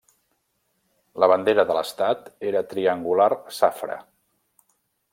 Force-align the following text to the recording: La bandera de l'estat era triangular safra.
La 1.25 1.29
bandera 1.33 1.67
de 1.71 1.77
l'estat 1.79 2.27
era 2.53 2.65
triangular 2.75 3.31
safra. 3.61 4.03